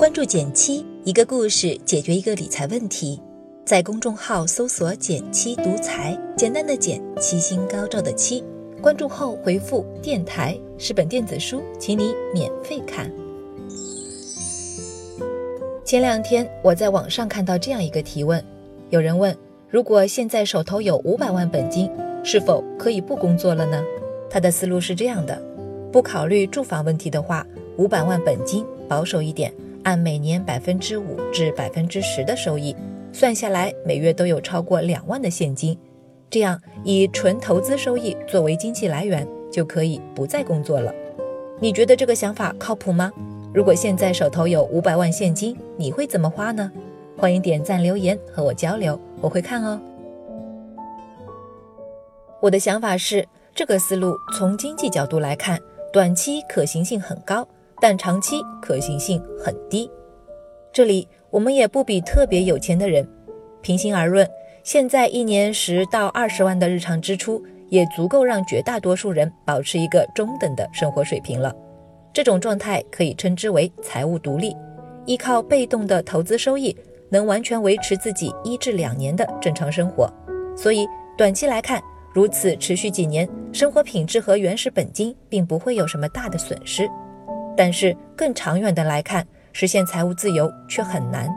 [0.00, 3.20] 关注减七，一个故事解决一个理财问题。
[3.66, 8.42] 在公众号搜索“减七独裁，简单的减，七星高照的七。
[8.80, 13.12] 关注后回复“电台”是本电子书，请你免费看。
[15.84, 18.42] 前两天我在网上看到这样一个提问，
[18.88, 19.36] 有人问：
[19.68, 21.90] 如果现在手头有五百万本金，
[22.24, 23.84] 是否可以不工作了呢？
[24.30, 25.38] 他的思路是这样的：
[25.92, 29.52] 不考虑住房问题的话，五百万本金，保守一点。
[29.84, 32.74] 按每年百分之五至百分之十的收益，
[33.12, 35.76] 算下来每月都有超过两万的现金。
[36.28, 40.94] 这样以纯投资收益作为经济来源，就可以不再工作了。
[41.58, 43.12] 你觉得这个想法靠谱吗？
[43.52, 46.70] 如果现在手头有五百万现金，你会怎么花呢？
[47.16, 49.80] 欢迎点赞留言和我交流，我会看哦。
[52.40, 55.60] 我的想法是，这个思路从经济角度来看，
[55.92, 57.46] 短期可行性很高。
[57.80, 59.90] 但长期可行性很低。
[60.72, 63.08] 这里我们也不比特别有钱的人，
[63.60, 64.28] 平心而论，
[64.62, 71.54] 现在一年十到二十万的日常支出也足够让绝大多数人保持一个中等的生活水平了。
[72.12, 74.56] 这种状态可以称之为财务独立，
[75.06, 76.76] 依靠被动的投资收益，
[77.08, 80.12] 能完全维持自己一至两年的正常生活。
[80.56, 80.86] 所以
[81.16, 81.80] 短期来看，
[82.12, 86.88] 如此持续几年，生活品质和原始本金并不会有什么大的损失。
[87.60, 89.22] 但是更长远的来看，
[89.52, 91.28] 实现财务自由却很难，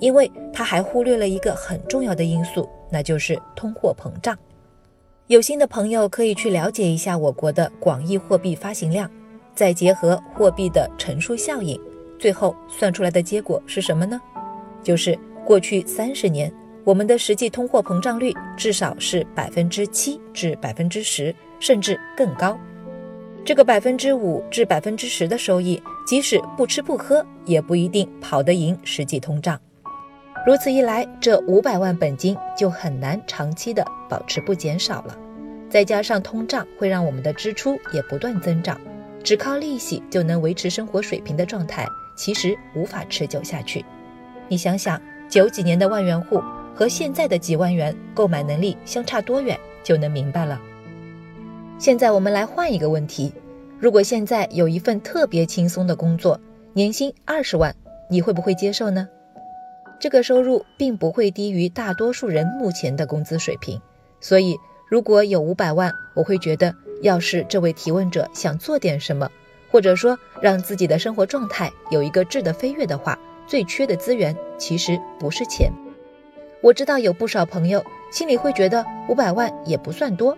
[0.00, 4.34] 因为他还忽略了一个很重要的因素，那就是通货膨胀。
[5.26, 9.10] 有心的朋友可以去了解一下我国的广义货币发行量，
[9.54, 11.78] 再结合货币的乘数效应，
[12.18, 14.18] 最后算出来的结果是什么呢？
[14.82, 16.50] 就是过去三十年
[16.82, 22.58] 我们的实际通货膨胀率至少是百分之七至百分之十，甚至更高。
[23.44, 29.58] 这个百分之五至百分之十的收益，即使不吃不喝，也不一定跑得赢实际通胀。
[30.46, 35.16] 如此一来，这五百万本金就很难长期的保持不减少了。
[35.70, 38.80] 再加上通胀会让我们的支出也不断增长，
[39.22, 43.84] 只靠利息就能维持生活水平的状态，其实无法持久下去。
[44.48, 46.42] 你想想，九几年的万元户
[46.74, 50.58] 和现在的几万元购买能力相差多远，就能明白了。
[51.78, 53.32] 现在我们来换一个问题：
[53.78, 56.40] 如果现在有一份特别轻松的工作，
[56.72, 57.72] 年薪二十万，
[58.10, 59.08] 你会不会接受呢？
[60.00, 63.80] 这个收入并不会低于大多数人目前的工资水平，
[64.20, 64.56] 所以
[64.88, 69.30] 如果有五百万，我会觉得，要是这位提问者想做点什么，
[69.70, 73.16] 或者说让自己的生活状态有一个质的飞跃的话，
[73.46, 75.70] 最缺的资源其实不是钱。
[76.60, 80.36] 我知道有不少朋友心里会觉得五百万也不算多，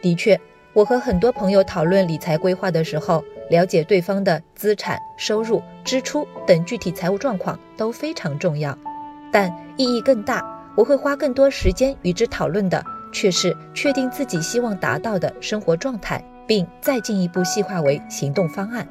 [0.00, 0.40] 的确。
[0.74, 8.76] 我和很多朋友讨论理财规划的时候，了解对方的资产、收入、支出等具体财务状况都非常重要，
[9.32, 10.42] 但意义更大。
[10.76, 18.86] 我会花更多时间与之讨论的，却是确定自己希望达到的生活状态，并再进一步细化为行动方案。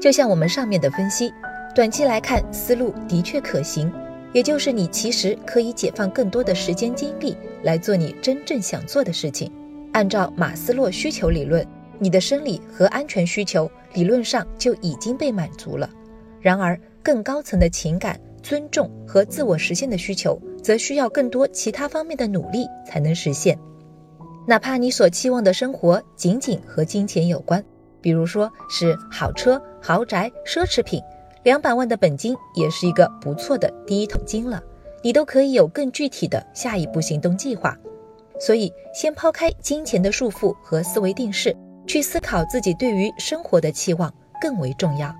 [0.00, 1.30] 就像我们上面的分析，
[1.74, 3.92] 短期来看思路的确可行，
[4.32, 9.52] 也就是你其实可以解放更多的时间精力来做你真正想做的事情。
[9.96, 11.66] 按照马斯洛需求理论，
[11.98, 15.88] 你的生理和安全需求理论上就已经被满足了。
[16.38, 23.58] 然而，更高层的情感、尊重和自我实现的需求，则需要更多其他方面的努力才能实现。
[24.46, 27.64] 哪怕你所期望的生活仅仅和金钱有关，
[28.02, 31.00] 比如说是好车、豪宅、奢侈品，
[31.42, 34.62] 两百万的本金也是一个不错的第一桶金了。
[35.02, 37.74] 你都可以有更具体的下一步行动计划。
[38.38, 45.14] 所以，先抛开金钱的束缚和思维定式，去思考自己对于生活的期望更为重要。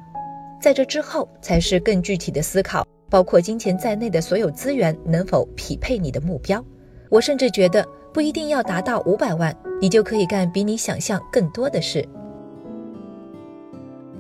[0.61, 6.65] 在这之后，才是更具体的思考，包括金钱在内的所有资源能否匹配你的目标。
[7.09, 12.07] 我甚至觉得，不一定要达到五百万，你就可以干比你想象更多的事。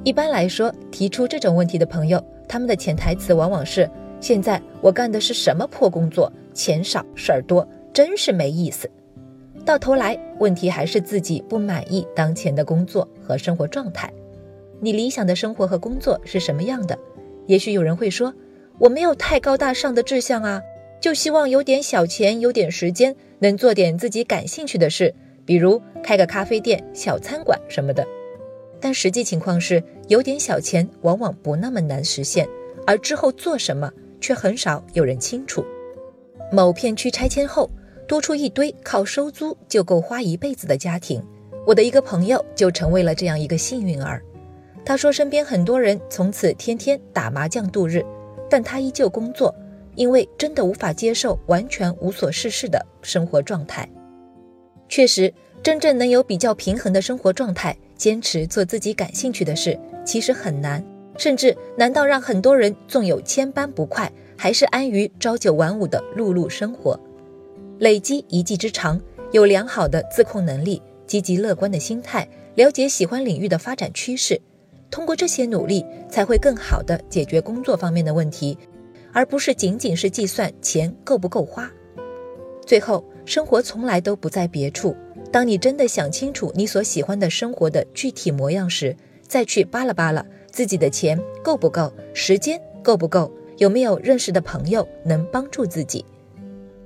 [0.04, 3.90] 一般来说，提出这种问题的朋友，他们的潜台词往往是：
[4.20, 7.66] 现在我干的是什么破工作，钱少事儿多。
[7.96, 8.90] 真是没意思，
[9.64, 14.12] 到头来问题还是自己不满意当前的工作和生活状态。
[14.80, 16.98] 你理想的生活和工作是什么样的？
[17.46, 18.34] 也许有人会说，
[18.78, 20.60] 我没有太高大上的志向啊，
[21.00, 25.14] 就希望有点小钱，有点时间，能做点自己感兴趣的事，
[25.46, 28.06] 比如开个咖啡店、小餐馆什么的。
[28.78, 32.46] 但实际情况是，有点小钱往往不那么难实现，
[32.86, 33.90] 而之后做什么
[34.20, 35.64] 却很少有人清楚。
[36.52, 37.70] 某片区拆迁后。
[38.06, 41.22] 多出一堆靠收租就够花一辈子的家庭，
[41.66, 44.22] 我的一个朋友就成为了这样一个幸运儿。
[44.84, 48.04] 他说，身边很多人从此天天打麻将度日，
[48.48, 49.52] 但他依旧工作，
[49.96, 53.88] 因为真的无法接受完全无所事事的生活状态。
[54.88, 60.80] 确实，真正能有比较平衡的生活状态，坚持做自己感兴趣的事，其实很难，
[61.18, 66.96] 甚至难到让很多人纵有千般不快，还是安于朝九晚五的碌碌生活。
[67.78, 69.00] 累积一技之长，
[69.32, 74.40] 有良好的自控能力，积极乐观的心态，了解喜欢领域的发展趋势，
[74.90, 78.56] 通过这些努力，才会更好的解决工作方面的问题，
[79.12, 81.70] 而不是仅仅是计算钱够不够花。
[82.64, 84.96] 最后，生活从来都不在别处。
[85.30, 96.02] 当你真的想清楚你所喜欢的生活的具体模样时，再去扒拉扒拉自己的钱够不够，时间够不够，有没有认识的朋友能帮助自己。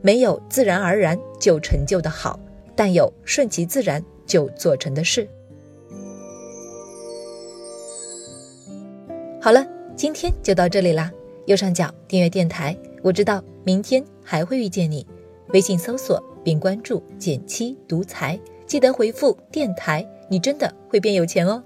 [0.03, 2.39] 没有自然而然就成就的好，
[2.75, 5.29] 但有顺其自然就做成的事。
[9.41, 9.67] 好了，
[9.97, 11.11] 今天就到这里啦。
[11.47, 15.07] 右上角订阅电台，我知道明天还会遇见你。
[15.49, 21.65] 微信搜索并关注“减七独裁，记得回复“电台”，你真的会变有钱哦。